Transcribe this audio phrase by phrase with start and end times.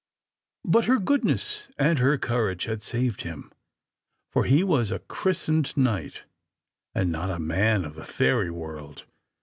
[0.65, 3.51] But her goodness and her courage had saved him,
[4.31, 6.23] for he was a christened knight,
[6.95, 9.05] and not a man of the fairy world.